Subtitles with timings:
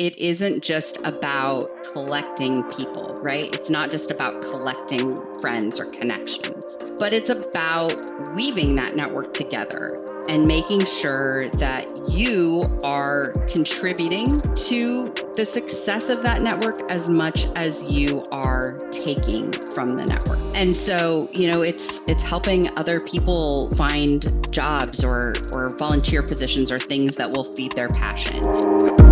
[0.00, 3.54] it isn't just about collecting people, right?
[3.54, 7.94] It's not just about collecting friends or connections, but it's about
[8.34, 16.22] weaving that network together and making sure that you are contributing to the success of
[16.22, 20.38] that network as much as you are taking from the network.
[20.54, 26.72] And so, you know, it's it's helping other people find jobs or or volunteer positions
[26.72, 29.09] or things that will feed their passion.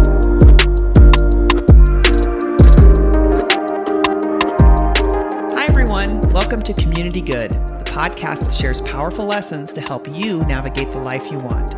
[6.38, 11.00] Welcome to Community Good the podcast that shares powerful lessons to help you navigate the
[11.00, 11.74] life you want.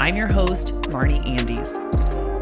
[0.00, 1.76] I'm your host, Marnie Andes.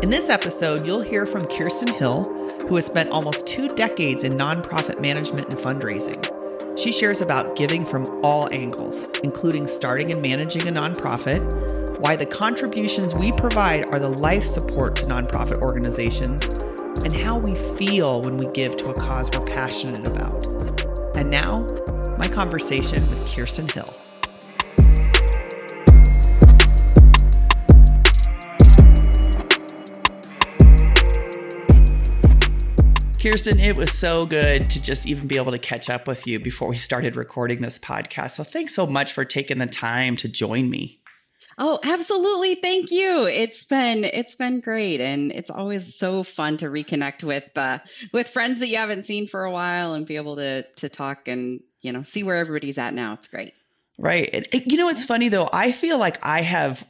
[0.05, 2.23] In this episode, you'll hear from Kiersten Hill,
[2.69, 6.79] who has spent almost two decades in nonprofit management and fundraising.
[6.79, 12.27] She shares about giving from all angles, including starting and managing a nonprofit, why the
[12.27, 16.47] contributions we provide are the life support to nonprofit organizations,
[17.03, 20.55] and how we feel when we give to a cause we're passionate about.
[21.17, 21.67] And now,
[22.19, 23.89] my conversation with Kiersten Hill.
[33.19, 36.39] Kiersten, it was so good to just even be able to catch up with you
[36.39, 38.33] before we started recording this podcast.
[38.33, 41.01] So thanks so much for taking the time to join me.
[41.58, 42.56] Oh, absolutely.
[42.56, 43.26] Thank you.
[43.26, 47.78] It's been it's been great and it's always so fun to reconnect with uh
[48.12, 51.28] with friends that you haven't seen for a while and be able to to talk
[51.28, 53.14] and you know, see where everybody's at now.
[53.14, 53.54] It's great.
[53.98, 54.28] Right.
[54.32, 55.48] And you know, it's funny though.
[55.52, 56.86] I feel like I have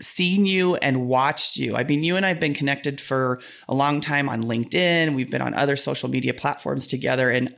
[0.00, 1.74] seen you and watched you.
[1.76, 5.14] I mean, you and I've been connected for a long time on LinkedIn.
[5.14, 7.30] We've been on other social media platforms together.
[7.30, 7.56] And,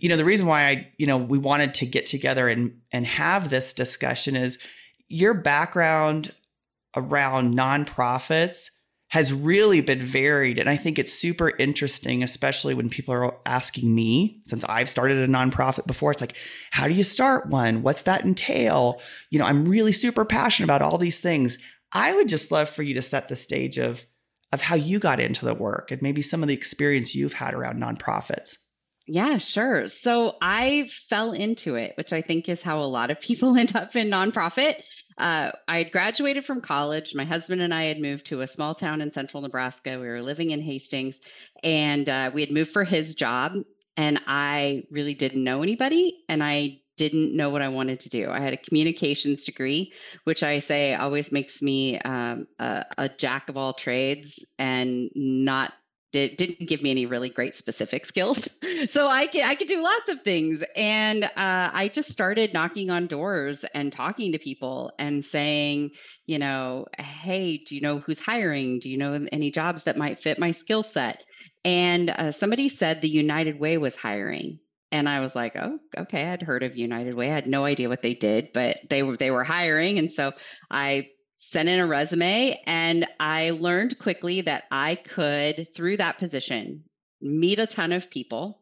[0.00, 3.06] you know, the reason why I, you know, we wanted to get together and and
[3.06, 4.58] have this discussion is
[5.12, 6.34] your background
[6.96, 8.70] around nonprofits
[9.08, 10.58] has really been varied.
[10.58, 15.18] And I think it's super interesting, especially when people are asking me, since I've started
[15.18, 16.38] a nonprofit before, it's like,
[16.70, 17.82] how do you start one?
[17.82, 19.02] What's that entail?
[19.28, 21.58] You know, I'm really super passionate about all these things.
[21.92, 24.06] I would just love for you to set the stage of,
[24.50, 27.52] of how you got into the work and maybe some of the experience you've had
[27.52, 28.56] around nonprofits.
[29.06, 29.88] Yeah, sure.
[29.88, 33.76] So I fell into it, which I think is how a lot of people end
[33.76, 34.76] up in nonprofit.
[35.18, 37.14] Uh, I had graduated from college.
[37.14, 39.98] My husband and I had moved to a small town in central Nebraska.
[39.98, 41.20] We were living in Hastings,
[41.62, 43.56] and uh, we had moved for his job.
[43.96, 48.30] And I really didn't know anybody, and I didn't know what I wanted to do.
[48.30, 49.92] I had a communications degree,
[50.24, 55.72] which I say always makes me um, a, a jack of all trades and not
[56.12, 58.48] it didn't give me any really great specific skills.
[58.88, 62.90] So I could I could do lots of things, and uh, I just started knocking
[62.90, 65.90] on doors and talking to people and saying,
[66.26, 68.80] you know, hey, do you know who's hiring?
[68.80, 71.22] Do you know any jobs that might fit my skill set?
[71.64, 74.58] And uh, somebody said the United Way was hiring.
[74.90, 76.28] And I was like, oh, okay.
[76.28, 77.30] I'd heard of United Way.
[77.30, 80.32] I had no idea what they did, but they were they were hiring, and so
[80.70, 81.08] I
[81.44, 86.84] sent in a resume and I learned quickly that I could, through that position,
[87.20, 88.60] meet a ton of people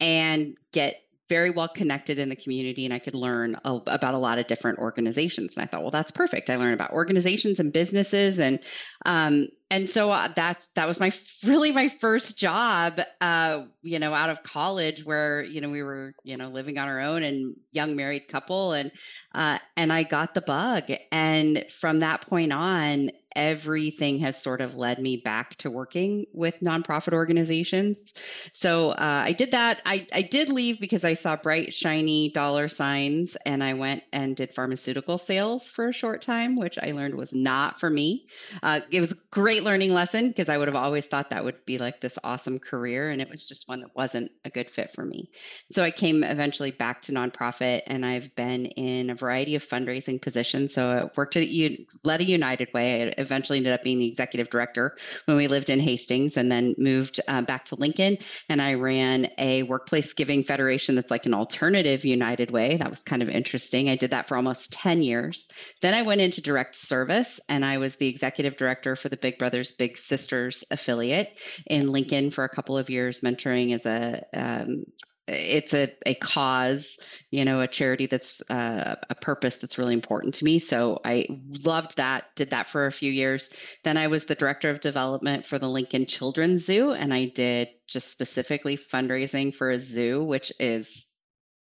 [0.00, 4.18] and get very well connected in the community and I could learn a, about a
[4.18, 5.54] lot of different organizations.
[5.54, 6.48] And I thought, well, that's perfect.
[6.48, 8.58] I learned about organizations and businesses and
[9.04, 11.12] um, and so uh, that's that was my
[11.44, 16.14] really my first job uh, you know out of college where you know we were
[16.24, 18.90] you know living on our own and young married couple and
[19.34, 20.84] uh, and i got the bug.
[21.12, 26.58] And from that point on everything has sort of led me back to working with
[26.60, 28.14] nonprofit organizations.
[28.52, 29.80] So uh, i did that.
[29.84, 34.34] I, I did leave because i saw bright shiny dollar signs and i went and
[34.34, 38.26] did pharmaceutical sales for a short time which i learned was not for me.
[38.62, 41.64] Uh, it was great great learning lesson because I would have always thought that would
[41.66, 43.10] be like this awesome career.
[43.10, 45.30] And it was just one that wasn't a good fit for me.
[45.72, 50.22] So I came eventually back to nonprofit and I've been in a variety of fundraising
[50.22, 50.74] positions.
[50.74, 53.08] So I worked at U- led a United Way.
[53.08, 56.76] I eventually ended up being the executive director when we lived in Hastings and then
[56.78, 58.18] moved uh, back to Lincoln.
[58.48, 62.76] And I ran a workplace giving federation that's like an alternative United Way.
[62.76, 63.90] That was kind of interesting.
[63.90, 65.48] I did that for almost 10 years.
[65.82, 69.36] Then I went into direct service and I was the executive director for the Big
[69.36, 74.22] Brother Brothers Big Sisters affiliate in Lincoln for a couple of years, mentoring as a
[74.34, 74.84] um,
[75.26, 76.98] it's a, a cause
[77.30, 80.58] you know a charity that's uh, a purpose that's really important to me.
[80.58, 81.26] So i
[81.64, 83.48] loved that did that for a few years.
[83.84, 87.68] Then i was the director of development for the lincoln children's zoo and i did
[87.86, 91.07] just specifically fundraising for a zoo which is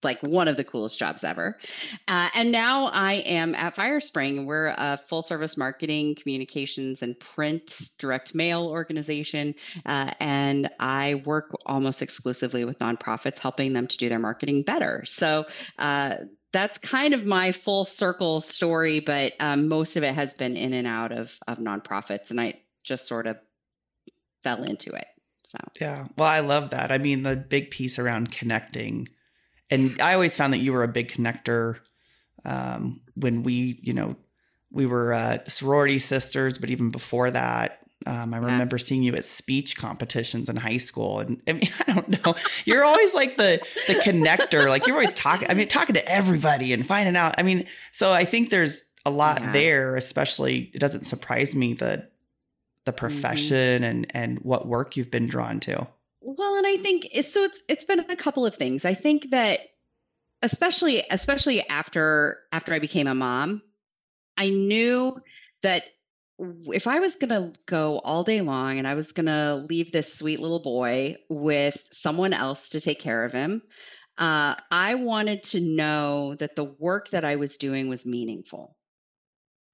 [0.05, 1.57] like one of the coolest jobs ever.
[2.07, 4.45] Uh, and now I am at FireSpring.
[4.45, 9.55] We're a full service marketing, communications, and print direct mail organization.
[9.85, 15.03] Uh, and I work almost exclusively with nonprofits, helping them to do their marketing better.
[15.05, 15.45] So
[15.79, 16.15] uh,
[16.53, 20.71] that's kind of my full circle story, but um, most of it has been in
[20.71, 22.29] and out of, of nonprofits.
[22.29, 23.37] And I just sort of
[24.43, 25.07] fell into it.
[25.43, 26.05] So, yeah.
[26.17, 26.91] Well, I love that.
[26.91, 29.09] I mean, the big piece around connecting
[29.69, 31.79] and I always found that you were a big connector
[32.43, 34.15] um, when we, you know,
[34.71, 38.83] we were uh, sorority sisters, but even before that, um, I remember yeah.
[38.83, 42.35] seeing you at speech competitions in high school, and I mean, I don't know,
[42.65, 45.49] you're always like the the connector, like you're always talking.
[45.49, 47.35] I mean, talking to everybody and finding out.
[47.37, 49.51] I mean, so I think there's a lot yeah.
[49.51, 49.95] there.
[49.95, 52.11] Especially, it doesn't surprise me that
[52.83, 52.97] the mm-hmm.
[52.97, 53.83] profession mm-hmm.
[53.83, 55.87] and and what work you've been drawn to.
[56.27, 57.43] Well, and I think so.
[57.43, 58.83] It's it's been a couple of things.
[58.83, 59.59] I think that
[60.41, 63.61] especially especially after after I became a mom,
[64.35, 65.17] I knew
[65.61, 65.83] that
[66.39, 69.91] if I was going to go all day long and I was going to leave
[69.91, 73.61] this sweet little boy with someone else to take care of him,
[74.17, 78.75] uh, I wanted to know that the work that I was doing was meaningful.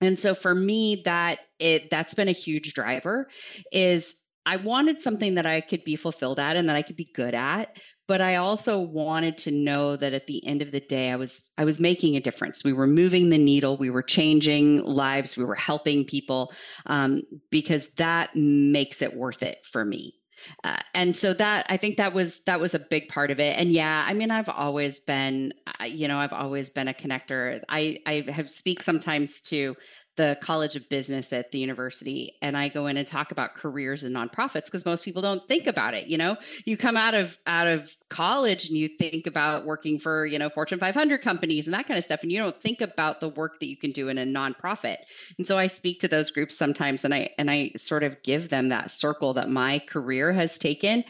[0.01, 3.29] And so for me, that it that's been a huge driver
[3.71, 4.15] is
[4.45, 7.35] I wanted something that I could be fulfilled at and that I could be good
[7.35, 7.77] at,
[8.07, 11.49] but I also wanted to know that at the end of the day I was
[11.57, 12.63] I was making a difference.
[12.63, 16.53] We were moving the needle, we were changing lives, we were helping people
[16.87, 17.21] um,
[17.51, 20.15] because that makes it worth it for me.
[20.63, 23.57] Uh, and so that I think that was that was a big part of it.
[23.57, 25.53] And yeah, I mean, I've always been,
[25.85, 27.61] you know, I've always been a connector.
[27.69, 29.75] I I have speak sometimes to
[30.17, 34.03] the College of Business at the university and I go in and talk about careers
[34.03, 36.35] in nonprofits because most people don't think about it, you know.
[36.65, 40.49] You come out of out of college and you think about working for, you know,
[40.49, 43.59] Fortune 500 companies and that kind of stuff and you don't think about the work
[43.59, 44.97] that you can do in a nonprofit.
[45.37, 48.49] And so I speak to those groups sometimes and I and I sort of give
[48.49, 51.05] them that circle that my career has taken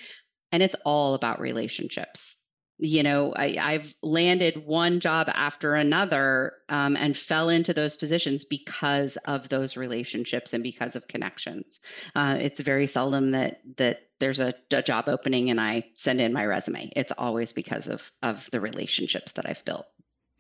[0.52, 2.38] and it's all about relationships
[2.82, 8.44] you know I, have landed one job after another um, and fell into those positions
[8.44, 11.80] because of those relationships and because of connections
[12.16, 16.34] uh, it's very seldom that that there's a, a, job opening and i send in
[16.34, 19.86] my resume it's always because of of the relationships that i've built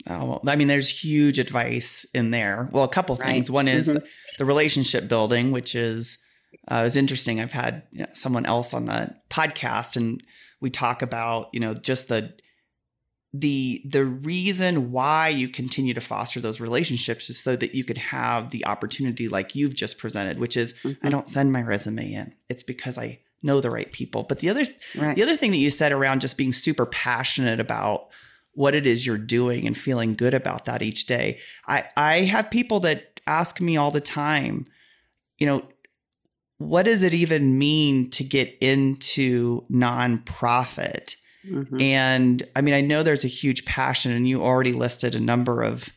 [0.10, 2.68] Oh, well, I mean, there's huge advice in there.
[2.72, 3.34] Well, a couple right.
[3.34, 3.52] things.
[3.52, 4.00] One is mm-hmm.
[4.00, 4.08] the,
[4.40, 6.18] the, relationship building, which is
[6.68, 7.40] uh, is interesting.
[7.40, 10.24] I've had you know, someone else on the podcast, and
[10.62, 12.34] we talk about you know just the
[13.34, 17.98] the the reason why you continue to foster those relationships is so that you could
[17.98, 21.06] have the opportunity like you've just presented which is mm-hmm.
[21.06, 24.50] i don't send my resume in it's because i know the right people but the
[24.50, 24.66] other
[24.98, 25.16] right.
[25.16, 28.10] the other thing that you said around just being super passionate about
[28.54, 32.52] what it is you're doing and feeling good about that each day i i have
[32.52, 34.66] people that ask me all the time
[35.38, 35.64] you know
[36.62, 41.16] what does it even mean to get into nonprofit?
[41.48, 41.82] Mm-hmm.
[41.82, 45.64] And I mean, I know there's a huge passion, and you already listed a number
[45.64, 45.90] of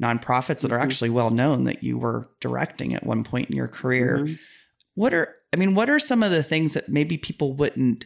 [0.00, 0.84] nonprofits that are mm-hmm.
[0.84, 4.18] actually well known that you were directing at one point in your career.
[4.18, 4.34] Mm-hmm.
[4.94, 8.04] What are, I mean, what are some of the things that maybe people wouldn't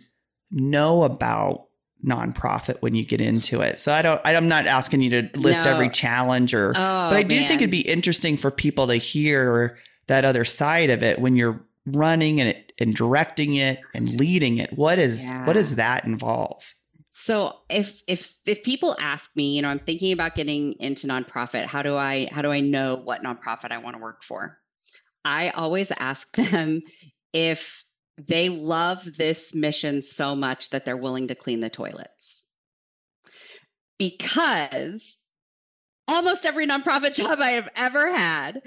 [0.51, 1.67] know about
[2.07, 3.79] nonprofit when you get into it?
[3.79, 5.73] So I don't, I'm not asking you to list no.
[5.73, 6.73] every challenge or, oh,
[7.11, 7.49] but I do man.
[7.49, 11.63] think it'd be interesting for people to hear that other side of it when you're
[11.95, 14.73] running and it, and directing it and leading it.
[14.73, 15.47] What is yeah.
[15.47, 16.75] what does that involve?
[17.13, 21.67] So if if if people ask me you know i'm thinking about getting into nonprofit
[21.67, 24.59] how do i how do i know what nonprofit i want to work for?
[25.25, 26.81] I always ask them
[27.33, 27.85] if
[28.17, 32.47] they love this mission so much that they're willing to clean the toilets.
[33.99, 35.19] Because
[36.09, 38.63] almost every nonprofit job i have ever had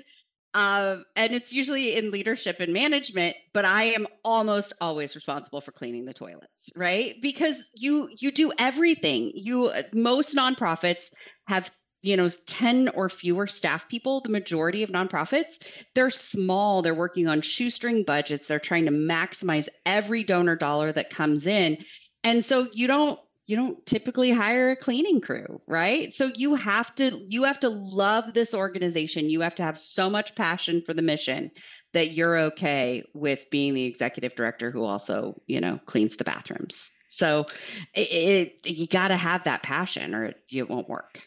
[0.53, 5.71] um, and it's usually in leadership and management but i am almost always responsible for
[5.71, 7.15] cleaning the toilets right?
[7.21, 9.31] Because you you do everything.
[9.35, 11.11] You uh, most nonprofits
[11.47, 15.61] have you know 10 or fewer staff people the majority of nonprofits.
[15.95, 16.81] They're small.
[16.81, 18.47] They're working on shoestring budgets.
[18.47, 21.77] They're trying to maximize every donor dollar that comes in.
[22.23, 23.19] And so you don't
[23.51, 26.11] you don't typically hire a cleaning crew right?
[26.13, 29.29] So you have to you have to love this organization.
[29.29, 31.51] You have to have so much passion for the mission
[31.93, 36.91] that you're okay with being the executive director who also you know cleans the bathrooms.
[37.07, 37.45] So
[37.93, 41.21] it, it you got to have that passion or it, it won't work.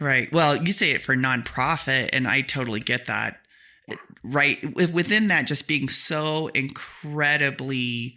[0.00, 0.32] Right.
[0.32, 3.38] Well you say it for nonprofit and i totally get that.
[3.86, 3.96] Yeah.
[4.22, 4.62] right.
[4.74, 8.16] Within that just being so incredibly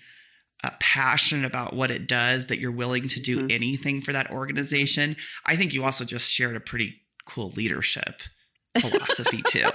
[0.63, 3.51] uh, passionate about what it does that you're willing to do Mhm.
[3.51, 5.15] anything for that organization.
[5.46, 8.22] I think you also just shared a pretty cool leadership
[8.79, 9.67] philosophy too,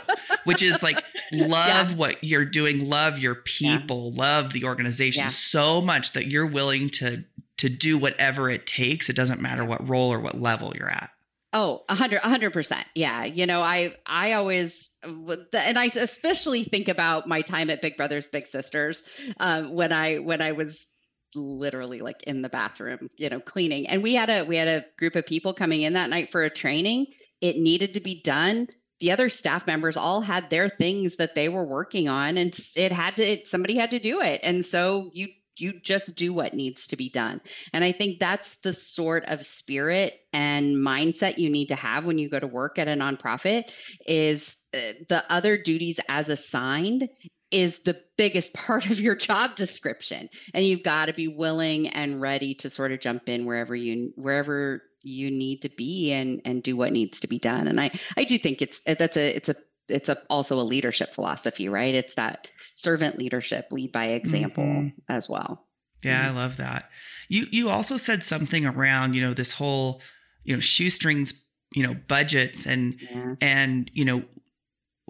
[0.44, 1.02] which is like
[1.32, 5.28] love what you're doing, love your people, love the organization Yeah.
[5.28, 7.24] so much that you're willing to
[7.58, 9.08] to do whatever it takes.
[9.10, 11.10] It doesn't matter what role or what level you're at.
[11.52, 12.86] Oh, a hundred, a hundred percent.
[12.94, 13.24] Yeah.
[13.24, 18.28] You know, I, I always, and I especially think about my time at Big Brothers
[18.28, 19.02] Big Sisters,
[19.40, 20.90] um, when I, when I was
[21.34, 24.84] literally like in the bathroom, you know, cleaning, and we had a, we had a
[24.98, 27.06] group of people coming in that night for a training.
[27.40, 28.68] It needed to be done.
[29.00, 32.92] The other staff members all had their things that they were working on, and it
[32.92, 35.28] had to, it, somebody had to do it, and so you
[35.60, 37.40] you just do what needs to be done.
[37.72, 42.18] And I think that's the sort of spirit and mindset you need to have when
[42.18, 43.70] you go to work at a nonprofit
[44.06, 47.08] is uh, the other duties as assigned
[47.50, 50.28] is the biggest part of your job description.
[50.54, 54.12] And you've got to be willing and ready to sort of jump in wherever you
[54.16, 57.68] wherever you need to be and and do what needs to be done.
[57.68, 59.54] And i i do think it's that's a it's a
[59.88, 61.94] it's a also a leadership philosophy right?
[61.94, 62.48] It's that
[62.78, 64.92] servant leadership lead by example Mhm.
[65.08, 65.66] as well
[66.02, 66.28] Yeah, Mhm.
[66.28, 66.90] I love that.
[67.28, 70.00] You you also said something around, you know, this whole,
[70.44, 71.44] you know, shoestrings,
[71.74, 74.22] you know, budgets and yeah and, you know,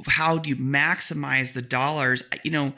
[0.06, 2.22] how do you maximize the dollars?
[2.44, 2.74] You know,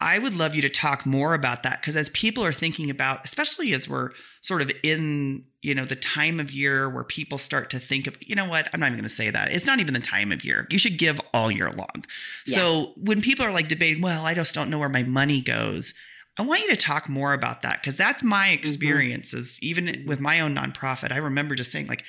[0.00, 3.24] I would love you to talk more about that because as people are thinking about,
[3.24, 7.68] especially as we're sort of in, you know, the time of year where people start
[7.70, 9.50] to think of, you know what, I'm not even going to say that.
[9.50, 10.68] It's not even the time of year.
[10.70, 12.04] You should give all year long.
[12.46, 15.94] So when people are like debating, well, I just don't know where my money goes.
[16.38, 19.58] I want you to talk more about that because that's my experiences.
[19.60, 22.04] Even with my own nonprofit, I remember just saying like,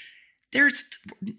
[0.52, 0.84] there's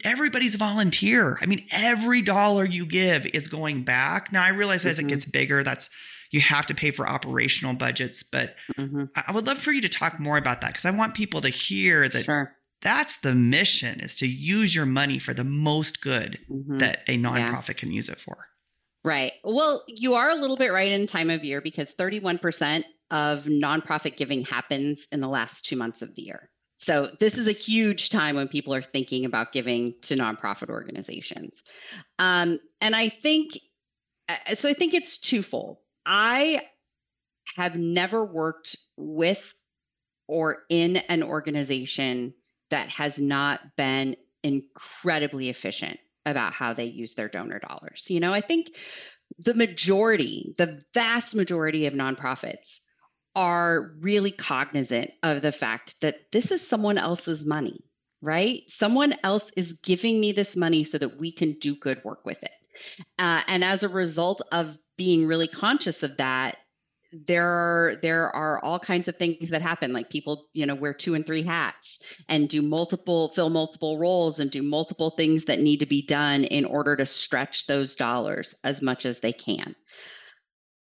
[0.05, 1.39] everybody's volunteer.
[1.41, 4.33] I mean, every dollar you give is going back.
[4.33, 5.11] Now I realize as it Mhm.
[5.11, 5.89] gets bigger, that's
[6.31, 9.11] you have to pay for operational budgets, but Mhm.
[9.17, 11.49] I would love for you to talk more about that because I want people to
[11.49, 16.39] hear that sure that's the mission is to use your money for the most good
[16.51, 16.79] Mhm.
[16.79, 18.49] that a nonprofit can use it for.
[19.05, 19.33] Right.
[19.45, 24.17] Well, you are a little bit right in time of year because 31% of nonprofit
[24.17, 26.51] giving happens in the last two months of the year.
[26.77, 31.63] So this is a huge time when people are thinking about giving to nonprofit organizations.
[32.19, 33.59] Um, and I think,
[34.29, 35.79] uh, so I think it's twofold.
[36.13, 36.63] I
[37.57, 39.55] have never worked with
[40.27, 42.35] or in an organization
[42.71, 48.07] that has not been incredibly efficient about how they use their donor dollars.
[48.09, 48.75] You know, I think
[49.39, 52.81] the majority, the vast majority of nonprofits
[53.37, 57.85] are really cognizant of the fact that this is someone else's money,
[58.21, 58.63] right?
[58.67, 62.43] Someone else is giving me this money so that we can do good work with
[62.43, 62.51] it.
[63.19, 66.57] Uh, and as a result of being really conscious of that,
[67.13, 69.93] there are there are all kinds of things that happen.
[69.93, 71.99] Like people you know wear two and three hats
[72.29, 76.45] and do multiple fill multiple roles and do multiple things that need to be done
[76.45, 79.75] in order to stretch those dollars as much as they can.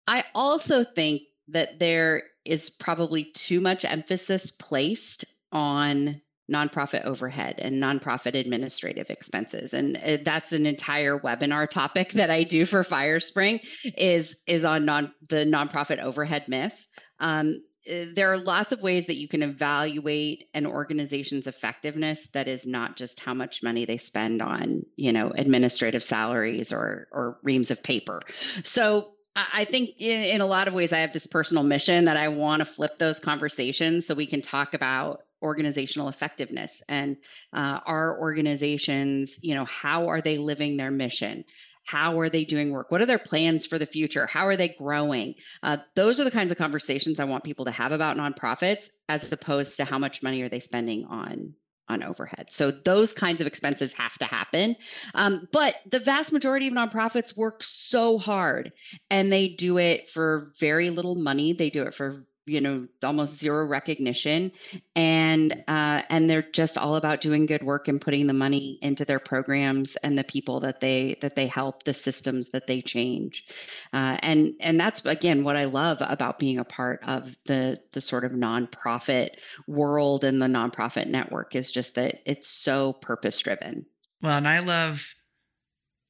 [0.07, 7.82] I also think that there is probably too much emphasis placed on nonprofit overhead and
[7.82, 9.72] nonprofit administrative expenses.
[9.72, 13.60] And uh, that's an entire webinar topic that i do for firespring
[13.96, 16.86] is is on non the nonprofit overhead myth.
[17.20, 22.48] Um, uh, there are lots of ways that you can evaluate an organization's effectiveness that
[22.48, 27.38] is not just how much money they spend on you know administrative salaries or or
[27.42, 28.20] reams of paper.
[28.62, 32.16] So I think in, in a lot of ways, I have this personal mission that
[32.16, 37.17] I want to flip those conversations so we can talk about organizational effectiveness and
[37.53, 41.45] uh, our organizations, you know, how are they living their mission?
[41.87, 42.91] How are they doing work?
[42.91, 44.26] What are their plans for the future?
[44.26, 45.35] How are they growing?
[45.62, 49.31] Uh, those are the kinds of conversations I want people to have about nonprofits, as
[49.31, 51.55] opposed to how much money are they spending on
[51.87, 52.47] on overhead.
[52.50, 54.76] So those kinds of expenses have to happen.
[55.14, 58.73] Um, but the vast majority of nonprofits work so hard,
[59.11, 61.53] and they do it for very little money.
[61.53, 64.52] They do it for you know almost zero recognition.
[64.96, 69.04] And uh, and they're just all about doing good work and putting the money into
[69.04, 73.44] their programs and the people that they that they help the systems that they change.
[73.92, 78.00] Uh, and and that's again what i love about being a part of the the
[78.00, 79.30] sort of nonprofit
[79.66, 83.86] world and the nonprofit network is just that it's so purpose driven
[84.22, 85.14] Well, and I love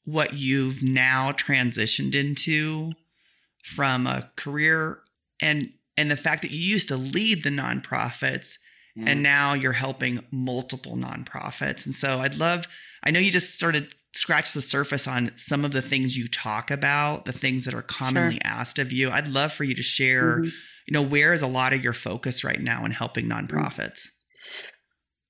[0.05, 2.93] what you've now transitioned into
[3.63, 5.01] from a career
[5.41, 8.57] and and the fact that you used to lead the nonprofits
[8.97, 11.85] and now you're helping multiple nonprofits.
[11.85, 12.69] And so I'd love
[13.03, 16.29] I know you just sort of scratched the surface on some of the things you
[16.29, 19.11] talk about, the things that are commonly asked of you.
[19.11, 20.53] I'd love for you to share Mhm.
[20.87, 24.07] you know, where is a lot of your focus right now in helping nonprofits?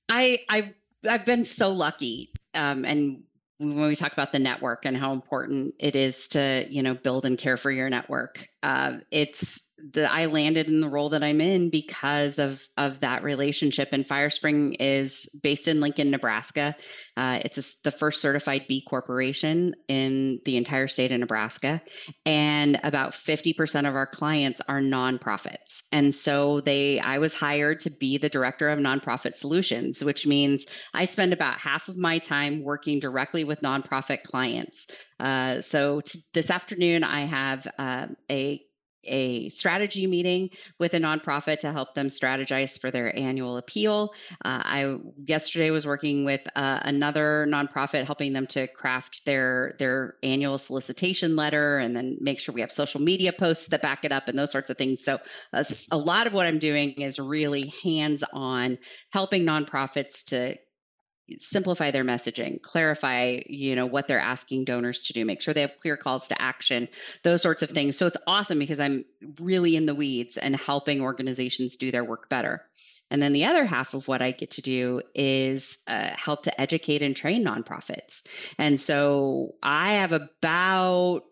[0.08, 0.74] I I've
[1.08, 3.24] I've been so lucky, um, and
[3.58, 7.24] when we talk about the network and how important it is to you know build
[7.24, 11.40] and care for your network, uh, it's that I landed in the role that I'm
[11.40, 13.88] in because of of that relationship.
[13.92, 16.76] And FireSpring is based in Lincoln, Nebraska.
[17.16, 21.82] Uh, it's a, the first certified B corporation in the entire state of Nebraska,
[22.24, 25.82] and about 50% of our clients are nonprofits.
[25.92, 30.66] And so they, I was hired to be the director of nonprofit solutions, which means
[30.92, 34.86] I spend about half of my time working directly with nonprofit clients.
[35.20, 38.60] Uh, so t- this afternoon, I have uh, a
[39.06, 44.12] a strategy meeting with a nonprofit to help them strategize for their annual appeal.
[44.44, 44.96] Uh, I
[45.26, 51.36] yesterday was working with uh, another nonprofit, helping them to craft their their annual solicitation
[51.36, 54.38] letter, and then make sure we have social media posts that back it up, and
[54.38, 55.02] those sorts of things.
[55.02, 55.18] So
[55.52, 58.78] uh, a lot of what I'm doing is really hands on,
[59.12, 60.56] helping nonprofits to
[61.38, 65.62] simplify their messaging clarify you know what they're asking donors to do make sure they
[65.62, 66.88] have clear calls to action
[67.22, 67.96] those sorts of things.
[67.96, 69.04] So it's awesome because i'm
[69.40, 72.64] really in the weeds and helping organizations do their work better.
[73.10, 76.60] And then the other half of what i get to do is uh, help to
[76.60, 78.22] educate and train nonprofits.
[78.58, 81.24] And so i have about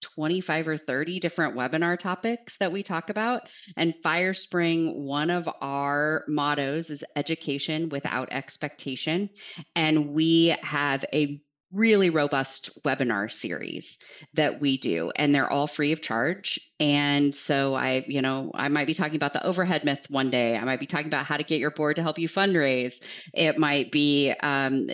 [0.00, 3.42] 25 or 30 different webinar topics that we talk about.
[3.76, 9.30] And FireSpring, one of our mottos is education without expectation.
[9.74, 11.38] And we have a
[11.72, 13.98] really robust webinar series
[14.34, 18.68] that we do and they're all free of charge and so i you know i
[18.68, 21.36] might be talking about the overhead myth one day i might be talking about how
[21.36, 23.00] to get your board to help you fundraise
[23.34, 24.88] it might be um,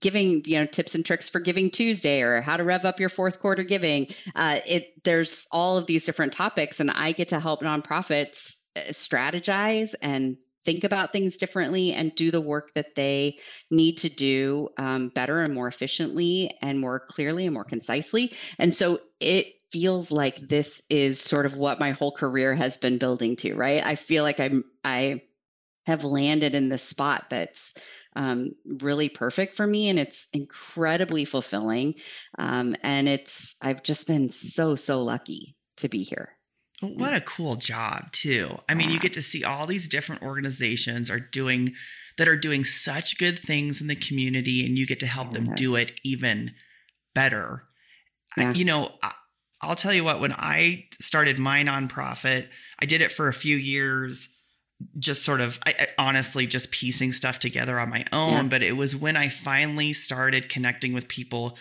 [0.00, 3.08] giving you know tips and tricks for giving tuesday or how to rev up your
[3.08, 4.06] fourth quarter giving.
[4.34, 8.80] Uh, it there's all of these different topics and i get to help nonprofits uh,
[8.90, 10.36] strategize and
[10.66, 13.38] think about things differently and do the work that they
[13.70, 18.34] need to do um, better and more efficiently and more clearly and more concisely.
[18.58, 22.98] And so it feels like this is sort of what my whole career has been
[22.98, 23.84] building to right?
[23.84, 25.22] I feel like i'm i
[25.86, 27.74] have landed in this spot that's
[28.16, 31.94] um, really perfect for me and it's incredibly fulfilling
[32.38, 36.30] um, and it's i've just been so so lucky to be here.
[36.82, 38.58] What a cool job too.
[38.68, 41.74] I mean you get to see all these different organizations are doing
[42.18, 45.34] that are doing such good things in the community and you get to help yes.
[45.34, 46.52] them do it even
[47.14, 47.62] better.
[48.36, 48.52] Yeah.
[48.52, 48.92] you know
[49.62, 52.48] i'll tell you what when i started my nonprofit
[52.80, 54.28] i did it for a few years
[54.98, 58.42] just sort of I, I honestly just piecing stuff together on my own yeah.
[58.44, 61.56] but it was when i finally started connecting with people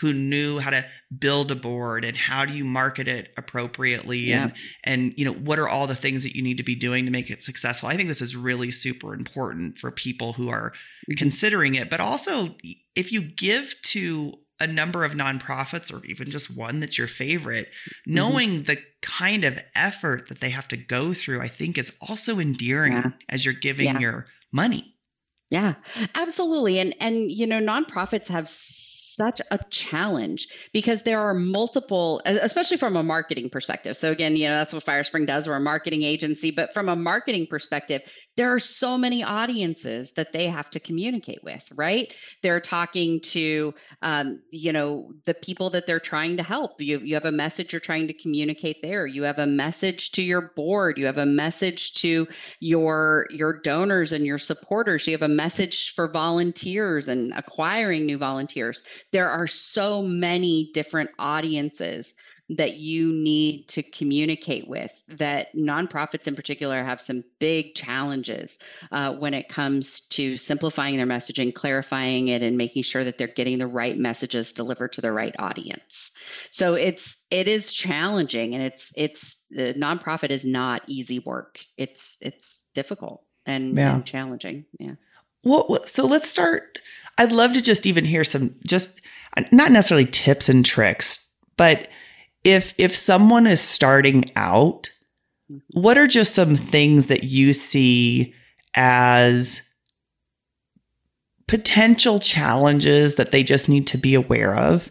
[0.00, 0.84] who knew how to
[1.18, 4.42] build a board and how do you market it appropriately yeah.
[4.42, 4.52] and
[4.84, 7.10] and you know what are all the things that you need to be doing to
[7.10, 11.16] make it successful i think this is really super important for people who are mm-hmm.
[11.16, 12.54] considering it but also
[12.94, 17.66] if you give to a number of nonprofits or even just one that's your favorite,
[17.66, 18.14] mm-hmm.
[18.14, 22.38] knowing the kind of effort that they have to go through, I think is also
[22.38, 23.10] endearing yeah.
[23.28, 23.98] as you're giving yeah.
[23.98, 24.94] your money.
[25.50, 25.74] Yeah,
[26.14, 26.78] absolutely.
[26.78, 28.48] And and you know, nonprofits have
[29.18, 33.96] such a challenge because there are multiple, especially from a marketing perspective.
[33.96, 35.48] So again, you know, that's what FireSpring does.
[35.48, 38.02] We're a marketing agency, but from a marketing perspective,
[38.36, 42.14] there are so many audiences that they have to communicate with, right?
[42.44, 46.80] They're talking to, um, you know, the people that they're trying to help.
[46.80, 49.04] You, you have a message you're trying to communicate there.
[49.06, 50.96] You have a message to your board.
[50.96, 52.28] You have a message to
[52.60, 55.06] your your donors and your supporters.
[55.06, 61.10] You have a message for volunteers and acquiring new volunteers there are so many different
[61.18, 62.14] audiences
[62.50, 68.58] that you need to communicate with that nonprofits in particular have some big challenges
[68.90, 73.26] uh, when it comes to simplifying their messaging clarifying it and making sure that they're
[73.26, 76.10] getting the right messages delivered to the right audience.
[76.50, 81.60] So it's it is challenging and it's it's the nonprofit is not easy work.
[81.76, 83.96] It's it's difficult and, yeah.
[83.96, 84.64] and challenging.
[84.78, 84.94] Yeah
[85.44, 86.78] well so let's start
[87.18, 89.00] I'd love to just even hear some just
[89.50, 91.88] not necessarily tips and tricks, but
[92.44, 94.90] if if someone is starting out,
[95.72, 98.34] what are just some things that you see
[98.74, 99.68] as
[101.48, 104.90] potential challenges that they just need to be aware of?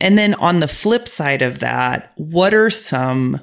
[0.00, 3.40] And then on the flip side of that, what are some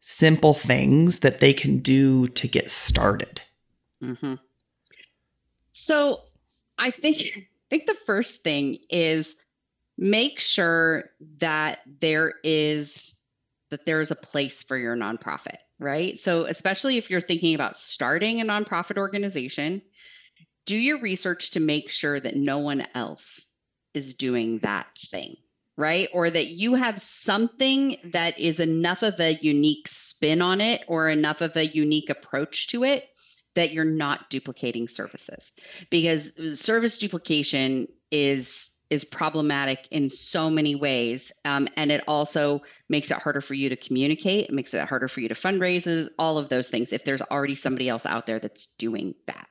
[0.00, 3.40] simple things that they can do to get started?
[4.02, 4.34] Mm-hmm.
[5.74, 6.22] So
[6.78, 9.36] I think I think the first thing is
[9.98, 13.16] make sure that there is
[13.70, 16.16] that there is a place for your nonprofit, right?
[16.16, 19.82] So, especially if you're thinking about starting a nonprofit organization,
[20.64, 23.46] do your research to make sure that no one else
[23.94, 25.36] is doing that thing,
[25.76, 26.08] right?
[26.12, 31.08] Or that you have something that is enough of a unique spin on it or
[31.08, 33.08] enough of a unique approach to it
[33.54, 35.52] that you're not duplicating services.
[35.90, 41.32] Because service duplication is is problematic in so many ways.
[41.44, 45.08] Um, and it also makes it harder for you to communicate, it makes it harder
[45.08, 48.38] for you to fundraise, all of those things if there's already somebody else out there
[48.38, 49.48] that's doing that.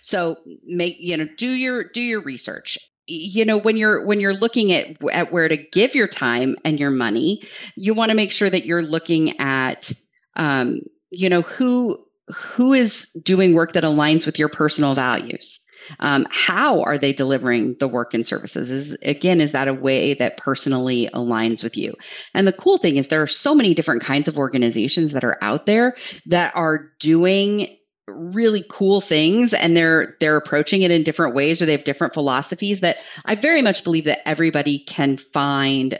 [0.00, 4.34] So make, you know, do your do your research you know when you're when you're
[4.34, 7.42] looking at at where to give your time and your money
[7.76, 9.90] you want to make sure that you're looking at
[10.36, 11.98] um you know who
[12.32, 15.60] who is doing work that aligns with your personal values?
[16.00, 18.70] Um, how are they delivering the work and services?
[18.70, 21.94] Is again is that a way that personally aligns with you?
[22.34, 25.38] And the cool thing is there are so many different kinds of organizations that are
[25.42, 27.76] out there that are doing
[28.08, 32.12] really cool things and they're they're approaching it in different ways or they have different
[32.12, 35.98] philosophies that I very much believe that everybody can find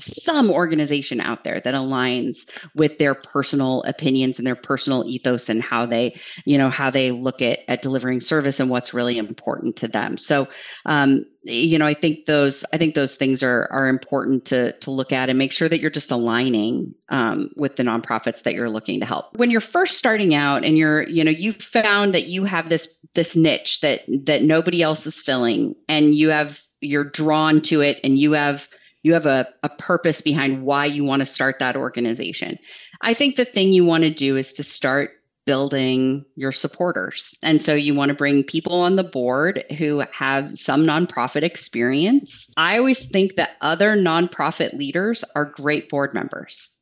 [0.00, 5.62] some organization out there that aligns with their personal opinions and their personal ethos and
[5.62, 9.76] how they you know how they look at at delivering service and what's really important
[9.76, 10.16] to them.
[10.16, 10.48] So
[10.86, 14.90] um you know i think those i think those things are are important to to
[14.90, 18.70] look at and make sure that you're just aligning um, with the nonprofits that you're
[18.70, 19.36] looking to help.
[19.36, 22.96] When you're first starting out and you're you know you found that you have this
[23.14, 27.98] this niche that that nobody else is filling and you have you're drawn to it
[28.04, 28.68] and you have
[29.02, 32.58] you have a, a purpose behind why you want to start that organization.
[33.00, 35.10] I think the thing you want to do is to start
[35.46, 37.36] building your supporters.
[37.42, 42.48] And so you want to bring people on the board who have some nonprofit experience.
[42.56, 46.76] I always think that other nonprofit leaders are great board members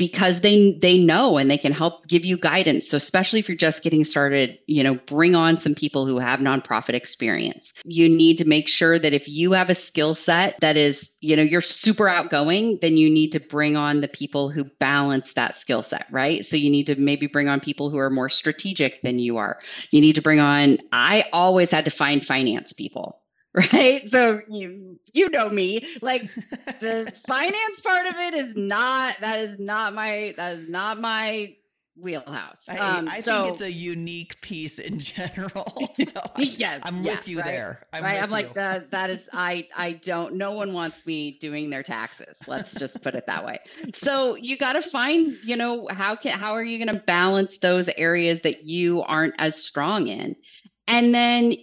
[0.00, 2.88] because they they know and they can help give you guidance.
[2.88, 6.40] So especially if you're just getting started you know bring on some people who have
[6.40, 7.74] nonprofit experience.
[7.84, 11.36] You need to make sure that if you have a skill set that is you
[11.36, 15.54] know you're super outgoing then you need to bring on the people who balance that
[15.54, 16.46] skill set right?
[16.46, 19.58] So you need to maybe bring on people who are more strategic than you are.
[19.90, 23.19] You need to bring on i always had to find finance people
[23.72, 24.08] right?
[24.08, 26.22] So you you know me like
[26.80, 31.56] the finance part of it is not that is not my that is not my
[31.96, 32.68] wheelhouse.
[32.68, 37.12] I, um, I so, think it's a unique piece in general so yeah i'm yeah,
[37.12, 37.86] with you right, there.
[37.92, 38.22] I'm right?
[38.22, 42.40] i'm like that that is i i don't no one wants me doing their taxes
[42.46, 43.58] let's just put it that way.
[43.92, 47.58] So you got to find you know how can how are you going to balance
[47.58, 50.36] those areas that you aren't as strong in?
[50.86, 51.54] And then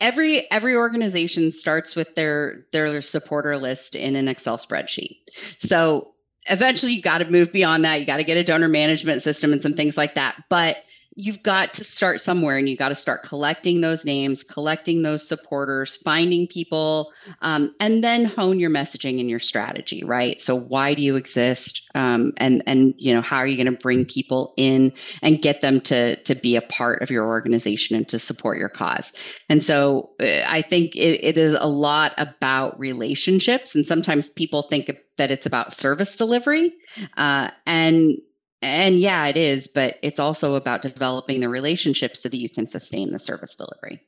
[0.00, 5.18] every every organization starts with their their supporter list in an excel spreadsheet.
[5.58, 6.14] So
[6.48, 8.00] eventually you got to move beyond that.
[8.00, 10.36] You got to get a donor management system and some things like that.
[10.48, 10.78] But
[11.16, 15.26] you've got to start somewhere and you got to start collecting those names collecting those
[15.26, 20.40] supporters finding people um, and then hone your messaging and your strategy right?
[20.40, 21.88] So why do you exist?
[21.94, 24.92] Um, and and you know how are you going to bring people in
[25.22, 28.68] and get them to to be a part of your organization and to support your
[28.68, 29.12] cause?
[29.48, 34.62] And so uh, i think it, it is a lot about relationships and sometimes people
[34.62, 36.72] think that it's about service delivery
[37.16, 38.16] uh, and
[38.62, 42.66] and yeah, it is, but it's also about developing the relationship so that you can
[42.66, 44.02] sustain the service delivery.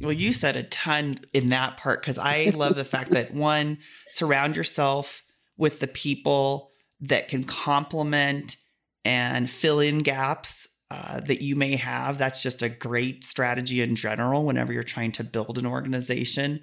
[0.00, 3.78] Well, you said a ton in that part because I love the fact that one,
[4.08, 5.22] surround yourself
[5.58, 8.56] with the people that can complement
[9.04, 12.18] and fill in gaps uh, that you may have.
[12.18, 16.60] That's just a great strategy in general whenever you're trying to build an organization.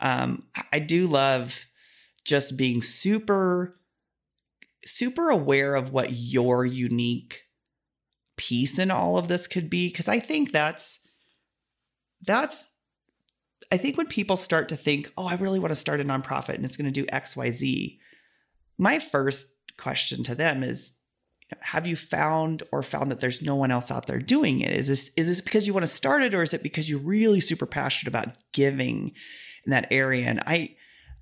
[0.00, 1.66] Um, I do love
[2.24, 3.77] just being super
[4.88, 7.42] super aware of what your unique
[8.36, 11.00] piece in all of this could be because I think that's
[12.24, 12.68] that's
[13.70, 16.54] I think when people start to think, "Oh, I really want to start a nonprofit
[16.54, 17.98] and it's going to do XYZ."
[18.78, 20.92] My first question to them is
[21.60, 24.72] have you found or found that there's no one else out there doing it?
[24.72, 26.98] Is this is this because you want to start it or is it because you're
[26.98, 29.12] really super passionate about giving
[29.64, 30.26] in that area?
[30.26, 30.76] And I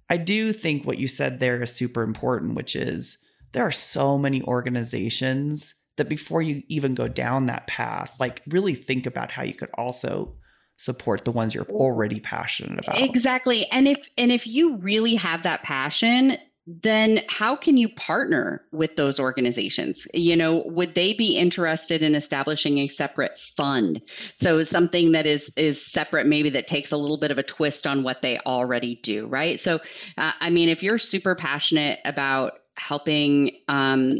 [0.09, 3.18] I do think what you said there is super important, which is
[3.56, 8.74] there are so many organizations that before you even go down that path, like really
[8.74, 10.34] think about how you could also
[10.76, 13.00] support the ones you're already passionate about.
[13.00, 13.66] Exactly.
[13.72, 18.96] And if and if you really have that passion, then how can you partner with
[18.96, 24.02] those organizations you know would they be interested in establishing a separate fund
[24.34, 27.86] so something that is is separate maybe that takes a little bit of a twist
[27.86, 29.78] on what they already do right so
[30.18, 34.18] uh, i mean if you're super passionate about helping um,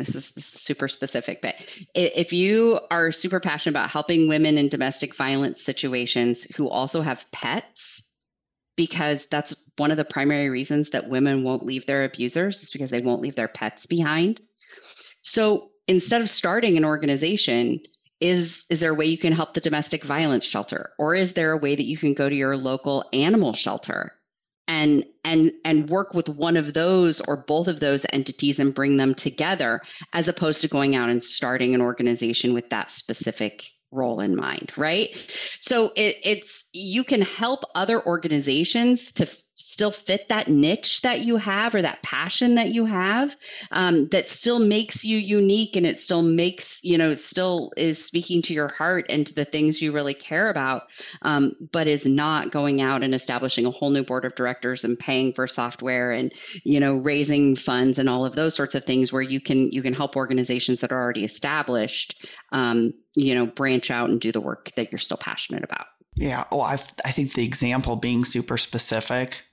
[0.00, 1.54] this is, this is super specific, but
[1.94, 7.30] if you are super passionate about helping women in domestic violence situations who also have
[7.32, 8.02] pets,
[8.76, 12.90] because that's one of the primary reasons that women won't leave their abusers is because
[12.90, 14.40] they won't leave their pets behind.
[15.22, 17.80] So instead of starting an organization,
[18.20, 21.52] is is there a way you can help the domestic violence shelter or is there
[21.52, 24.12] a way that you can go to your local animal shelter
[24.70, 28.96] and and and work with one of those or both of those entities and bring
[28.96, 29.80] them together
[30.12, 34.70] as opposed to going out and starting an organization with that specific role in mind
[34.76, 35.10] right?
[35.58, 39.28] So it, it's you can help other organizations to
[39.60, 43.36] still fit that niche that you have or that passion that you have
[43.72, 48.40] um, that still makes you unique and it still makes you know still is speaking
[48.40, 50.84] to your heart and to the things you really care about
[51.22, 54.98] um, but is not going out and establishing a whole new board of directors and
[54.98, 56.32] paying for software and
[56.64, 59.82] you know raising funds and all of those sorts of things where you can you
[59.82, 64.40] can help organizations that are already established um, you know branch out and do the
[64.40, 66.44] work that you're still passionate about yeah.
[66.50, 69.44] Oh, I I think the example being super specific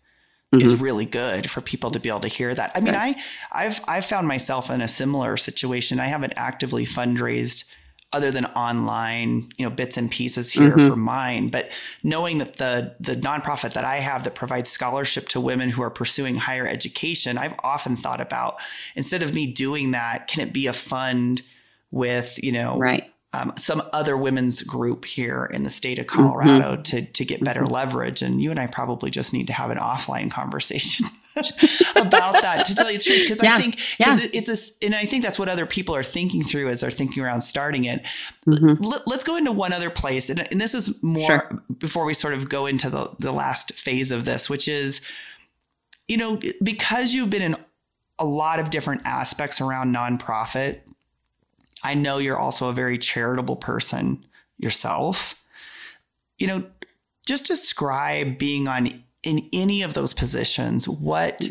[0.53, 0.63] mm-hmm.
[0.63, 2.71] is really good for people to be able to hear that.
[2.75, 3.17] I mean, right.
[3.51, 5.99] I I've I've found myself in a similar situation.
[5.99, 7.65] I haven't actively fundraised
[8.13, 10.88] other than online, you know, bits and pieces here mm-hmm.
[10.88, 11.49] for mine.
[11.49, 11.71] But
[12.03, 15.89] knowing that the the nonprofit that I have that provides scholarship to women who are
[15.89, 18.60] pursuing higher education, I've often thought about
[18.95, 21.41] instead of me doing that, can it be a fund
[21.91, 26.73] with, you know, right um, some other women's group here in the state of Colorado
[26.73, 26.82] mm-hmm.
[26.84, 27.73] to to get better mm-hmm.
[27.73, 28.21] leverage.
[28.21, 31.06] And you and I probably just need to have an offline conversation
[31.95, 33.23] about that to tell you the truth.
[33.30, 33.56] Because yeah.
[33.56, 34.17] I think yeah.
[34.34, 37.23] it's a and I think that's what other people are thinking through as they're thinking
[37.23, 38.06] around starting it.
[38.47, 38.84] Mm-hmm.
[38.84, 41.63] L- let's go into one other place, and, and this is more sure.
[41.78, 45.02] before we sort of go into the the last phase of this, which is,
[46.08, 47.56] you know, because you've been in
[48.19, 50.80] a lot of different aspects around nonprofit
[51.83, 54.25] I know you're also a very charitable person
[54.57, 55.41] yourself.
[56.37, 56.63] You know,
[57.25, 61.47] just describe being on in any of those positions, what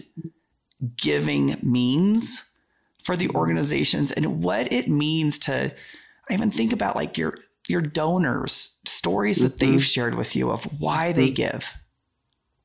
[0.96, 2.48] giving means
[3.02, 5.72] for the organizations and what it means to
[6.28, 7.34] I even think about like your
[7.68, 9.72] your donors, stories that mm-hmm.
[9.72, 11.34] they've shared with you of why they mm-hmm.
[11.34, 11.74] give.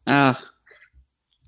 [0.07, 0.37] Oh,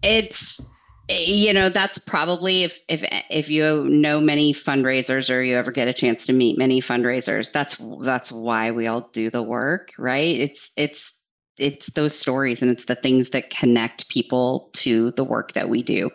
[0.01, 0.61] it's
[1.09, 5.87] you know that's probably if if if you know many fundraisers or you ever get
[5.87, 10.39] a chance to meet many fundraisers that's that's why we all do the work right?
[10.39, 11.13] It's it's
[11.57, 15.83] it's those stories and it's the things that connect people to the work that we
[15.83, 16.09] do.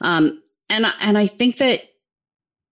[0.00, 1.80] Um and and i think that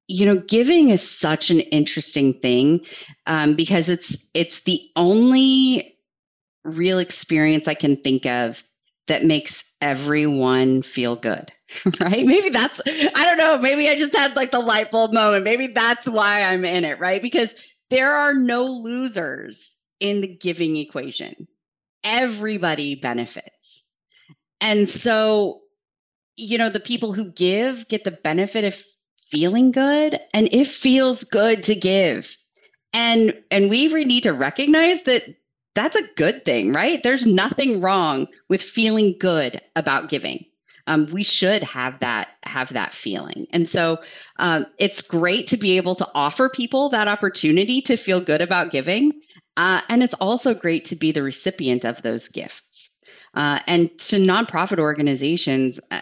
[0.09, 2.81] you know giving is such an interesting thing
[3.27, 5.97] um because it's it's the only
[6.65, 8.63] real experience i can think of
[9.07, 11.53] that makes everyone feel good
[12.01, 12.25] right?
[12.25, 15.45] Maybe that's i don't know maybe i just had like the light bulb moment.
[15.45, 17.21] Maybe that's why i'm in it right?
[17.21, 17.55] Because
[17.91, 21.47] there are no losers in the giving equation.
[22.05, 23.87] Everybody benefits.
[24.61, 25.63] And so
[26.37, 28.83] you know the people who give get the benefit of
[29.19, 32.37] feeling good and it feels good to give.
[32.93, 35.23] And and we really need to recognize that
[35.77, 37.03] that's a good thing, right?
[37.03, 40.47] There's nothing wrong with feeling good about giving.
[40.89, 43.99] Um, we should have that have that feeling, and so
[44.39, 48.71] um, it's great to be able to offer people that opportunity to feel good about
[48.71, 49.13] giving,
[49.57, 52.91] uh, and it's also great to be the recipient of those gifts.
[53.35, 56.01] Uh, and to nonprofit organizations, uh,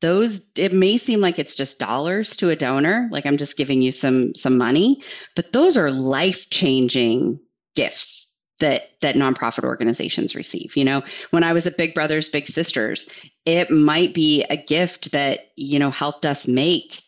[0.00, 3.82] those it may seem like it's just dollars to a donor, like I'm just giving
[3.82, 5.02] you some some money,
[5.34, 7.40] but those are life changing
[7.74, 8.31] gifts
[8.62, 11.02] that that nonprofit organizations receive you know?
[11.30, 13.06] When i was at big brothers big sisters
[13.44, 17.02] it might be a gift that you know helped us make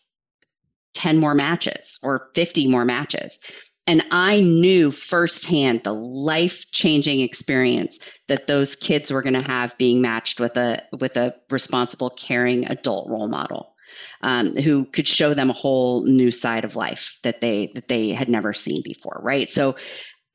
[0.95, 3.39] 10 more matches or 50 more matches.
[3.87, 9.77] And i knew firsthand the life changing experience that those kids were going to have
[9.77, 13.75] being matched with a with a responsible caring adult role model
[14.21, 18.09] um, who could show them a whole new side of life that they that they
[18.09, 19.49] had never seen before right?
[19.49, 19.75] So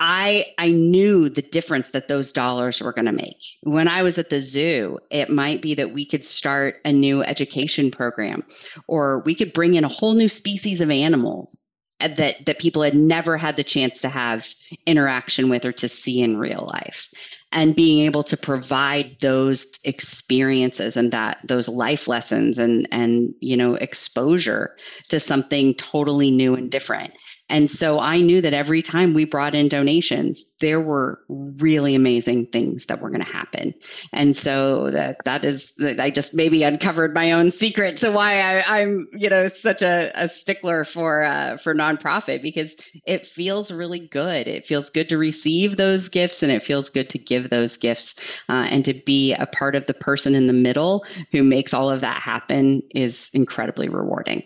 [0.01, 3.45] I I knew the difference that those dollars were going to make.
[3.63, 7.23] When I was at the zoo, it might be that we could start a new
[7.23, 8.43] education program
[8.89, 11.55] or we could bring in a whole new species of animals
[12.01, 14.49] uh, that that people had never had the chance to have
[14.87, 17.09] interaction with or to see in real life
[17.53, 23.57] and being able to provide those experiences and that those life lessons and and you
[23.57, 24.75] know exposure
[25.09, 27.13] to something totally new and different
[27.51, 32.47] And so I knew that every time we brought in donations, there were really amazing
[32.47, 33.75] things that were going to happen.
[34.13, 38.81] And so that that is I just maybe uncovered my own secret to why I,
[38.81, 43.99] am you know such a, a stickler for uh, for nonprofit because it feels really
[43.99, 44.47] good.
[44.47, 48.15] It feels good to receive those gifts and it feels good to give those gifts
[48.49, 51.91] uh, and to be a part of the person in the middle who makes all
[51.91, 54.45] of that happen is incredibly rewarding.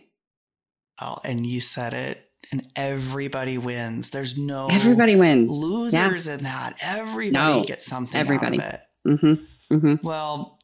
[1.01, 2.24] Oh, and you said it
[2.55, 4.11] and everybody wins.
[4.11, 6.35] There's no everybody wins losers yeah.
[6.35, 6.77] in that.
[6.83, 8.61] Everybody no, gets something everybody.
[8.61, 8.81] out of it.
[9.09, 9.77] Mm-hmm.
[9.77, 10.07] Mm-hmm.
[10.07, 10.59] Well,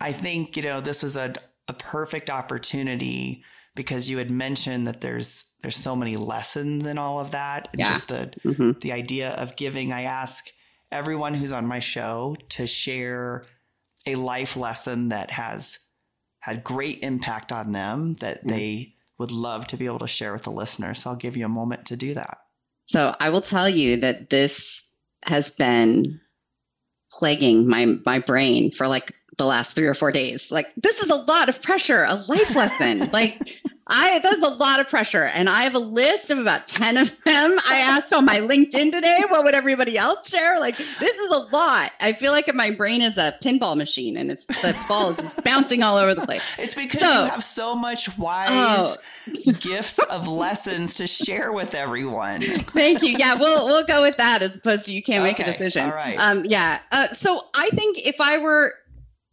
[0.00, 1.34] I think you know this is a
[1.66, 3.42] a perfect opportunity
[3.74, 7.68] because you had mentioned that there's there's so many lessons in all of that.
[7.74, 7.88] Yeah.
[7.88, 8.78] Just the mm-hmm.
[8.80, 9.92] the idea of giving.
[9.92, 10.46] I ask
[10.92, 13.44] everyone who's on my show to share
[14.06, 15.80] a life lesson that has
[16.38, 20.42] had great impact on them that they would love to be able to share with
[20.42, 21.02] the listeners.
[21.02, 22.38] So I'll give you a moment to do that.
[22.86, 24.88] So I will tell you that this
[25.24, 26.20] has been
[27.10, 30.50] plaguing my my brain for like the last three or four days.
[30.50, 33.10] Like this is a lot of pressure, a life lesson.
[33.12, 33.40] like
[33.86, 35.24] I that's a lot of pressure.
[35.24, 37.58] And I have a list of about 10 of them.
[37.68, 40.58] I asked on my LinkedIn today, what would everybody else share?
[40.58, 41.92] Like this is a lot.
[42.00, 45.44] I feel like my brain is a pinball machine and it's the ball is just
[45.44, 46.44] bouncing all over the place.
[46.58, 49.52] It's because so, you have so much wise oh.
[49.60, 52.40] gifts of lessons to share with everyone.
[52.40, 53.16] Thank you.
[53.18, 55.30] Yeah, we'll we'll go with that as opposed to you can't okay.
[55.30, 55.90] make a decision.
[55.90, 56.16] All right.
[56.16, 56.80] Um yeah.
[56.90, 58.72] Uh, so I think if I were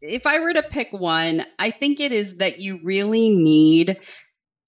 [0.02, 3.98] if I were to pick one, I think it is that you really need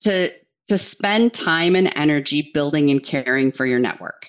[0.04, 0.32] to
[0.68, 4.28] to spend time and energy building and caring for your network.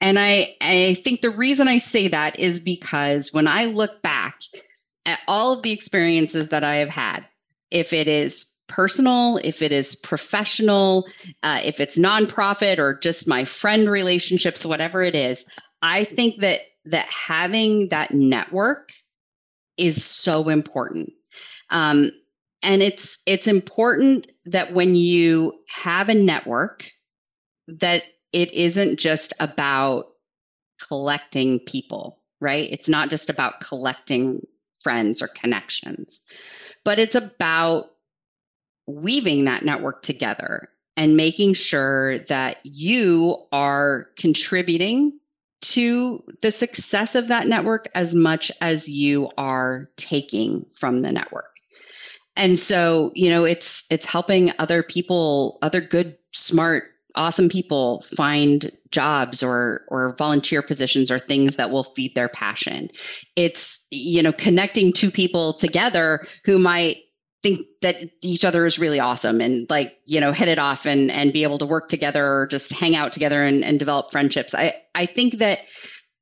[0.00, 4.40] And I, I think the reason I say that is because when I look back
[5.04, 7.26] at all of the experiences that I have had,
[7.70, 11.06] if it is personal, if it is professional,
[11.42, 15.44] uh, if it's nonprofit or just my friend relationships, whatever it is,
[15.82, 18.90] I think that that having that network
[19.76, 21.12] is so important.
[21.70, 22.10] Um,
[22.62, 26.90] and it's it's important that when you have a network
[27.68, 30.06] that it isn't just about
[30.88, 32.68] collecting people right?
[32.72, 34.40] It's not just about collecting
[34.80, 36.22] friends or connections
[36.84, 37.90] but it's about
[38.86, 45.18] weaving that network together and making sure that you are contributing
[45.62, 51.51] to the success of that network as much as you are taking from the network
[52.36, 58.70] and so you know it's it's helping other people other good smart awesome people find
[58.90, 62.88] jobs or or volunteer positions or things that will feed their passion.
[63.36, 66.98] It's you know connecting two people together who might
[67.42, 71.10] think that each other is really awesome and like you know hit it off and
[71.10, 74.54] and be able to work together or just hang out together and, and develop friendships.
[74.54, 75.60] I i think that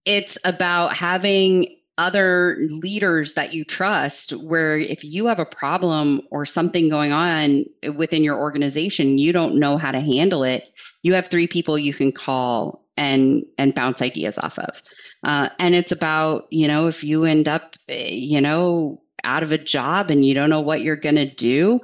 [0.06, 6.46] it's about having other leaders that you trust where if you have a problem or
[6.46, 7.62] something going on
[7.94, 11.92] within your organization you don't know how to handle it you have three people you
[11.92, 14.82] can call and and bounce ideas off of.
[15.24, 19.58] Uh, and it's about you know if you end up you know out of a
[19.58, 21.80] job and you don't know what you're going to do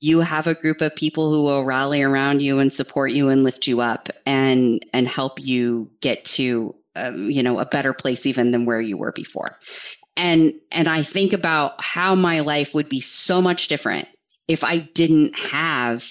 [0.00, 3.44] you have a group of people who will rally around you and support you and
[3.44, 6.74] lift you up and and help you get to
[7.14, 9.58] you know a better place even than where you were before.
[10.16, 14.08] And and i think about how my life would be so much different
[14.48, 16.06] if i didn't have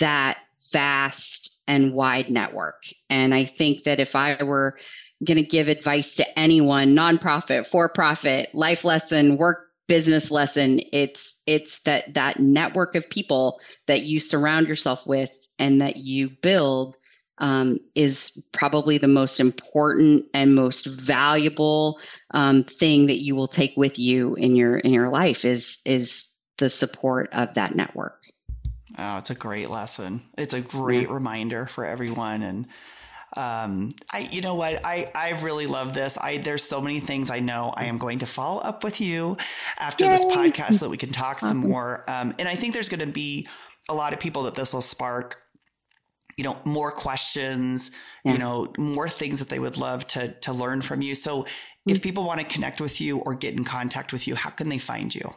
[0.00, 0.38] that
[0.72, 2.84] vast and wide network.
[3.08, 4.78] And i think that if i were
[5.24, 11.40] going to give advice to anyone nonprofit for profit life lesson work business lesson it's
[11.46, 16.96] it's that that network of people that you surround yourself with and that you build
[17.38, 22.00] um, is probably the most important and most valuable
[22.32, 26.30] um, thing that you will take with you in your in your life is is
[26.58, 28.22] the support of that network.
[28.98, 30.22] Oh, it's a great lesson.
[30.38, 31.14] It's a great yeah.
[31.14, 32.42] reminder for everyone.
[32.42, 32.66] And
[33.36, 36.16] um, I, you know what, I I really love this.
[36.16, 39.36] I there's so many things I know I am going to follow up with you
[39.78, 40.12] after Yay.
[40.12, 41.60] this podcast so that we can talk awesome.
[41.60, 42.08] some more.
[42.08, 43.46] Um, and I think there's going to be
[43.88, 45.42] a lot of people that this will spark
[46.36, 47.90] you know more questions
[48.24, 48.32] yeah.
[48.32, 51.90] you know more things that they would love to to learn from you so mm-hmm.
[51.90, 54.68] if people want to connect with you or get in contact with you how can
[54.68, 55.34] they find you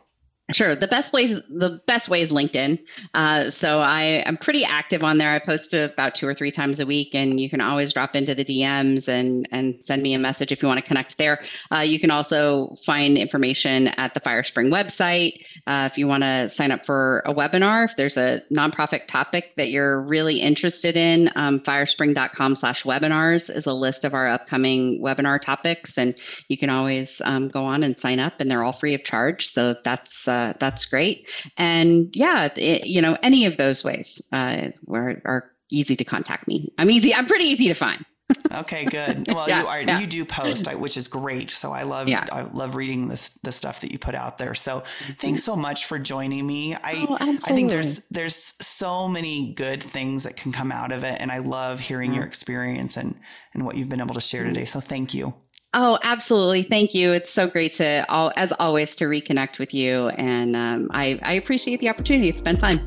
[0.51, 0.75] Sure.
[0.75, 2.79] The best place, the best way is LinkedIn.
[3.13, 5.31] Uh, so I am pretty active on there.
[5.31, 8.33] I post about two or three times a week, and you can always drop into
[8.33, 11.43] the DMs and and send me a message if you want to connect there.
[11.71, 16.49] Uh, you can also find information at the FireSpring website uh, if you want to
[16.49, 17.85] sign up for a webinar.
[17.85, 24.03] If there's a nonprofit topic that you're really interested in, um, firespring.com/webinars is a list
[24.03, 26.15] of our upcoming webinar topics, and
[26.47, 29.45] you can always um, go on and sign up, and they're all free of charge.
[29.45, 31.27] So that's uh, that's great.
[31.57, 36.47] And yeah, it, you know, any of those ways uh, are, are easy to contact
[36.47, 36.71] me.
[36.77, 37.13] I'm easy.
[37.13, 38.05] I'm pretty easy to find.
[38.53, 39.27] okay, good.
[39.27, 39.99] Well, yeah, you are yeah.
[39.99, 41.49] you do post, which is great.
[41.49, 42.27] So I love yeah.
[42.31, 44.53] I love reading this the stuff that you put out there.
[44.53, 46.75] So thanks, thanks so much for joining me.
[46.75, 51.03] I oh, I think there's there's so many good things that can come out of
[51.03, 53.15] it, and I love hearing your experience and
[53.55, 54.65] and what you've been able to share today.
[54.65, 55.33] So thank you.
[55.73, 56.63] Oh, absolutely.
[56.63, 57.11] Thank you.
[57.11, 60.09] It's so great to, all, as always, to reconnect with you.
[60.09, 62.27] And um, I, I appreciate the opportunity.
[62.27, 62.79] It's been fun.